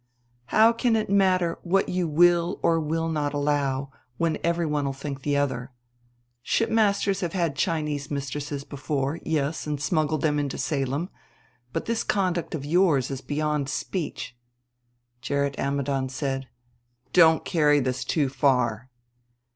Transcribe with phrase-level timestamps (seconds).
[0.47, 5.37] "How can it matter what you will or will not allow when everyone'll think the
[5.37, 5.73] other?
[6.41, 11.11] Shipmasters have had Chinese mistresses before, yes, and smuggled them into Salem;
[11.71, 14.35] but this conduct of yours is beyond speech."
[15.21, 16.47] Gerrit Ammidon said:
[17.13, 18.89] "Don't carry this too far."